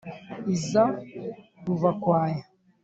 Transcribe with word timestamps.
iza 0.55 0.83
ruva-kwaya, 1.65 2.43